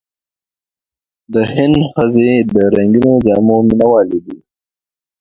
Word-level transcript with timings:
د 1.33 1.35
هند 1.53 1.77
ښځې 1.91 2.31
د 2.53 2.55
رنګینو 2.75 3.13
جامو 3.25 3.57
مینهوالې 3.67 4.19
دي. 4.25 4.37